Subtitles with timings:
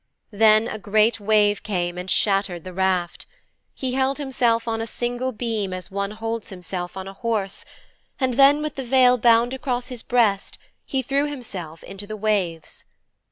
[0.31, 3.27] Then a great wave came and shattered the raft.
[3.75, 7.65] He held himself on a single beam as one holds himself on a horse,
[8.19, 12.85] and then, with the veil bound across his breast, he threw himself into the waves.